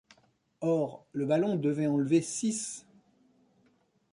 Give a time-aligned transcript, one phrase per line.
[0.61, 2.87] Or, le ballon devait enlever six…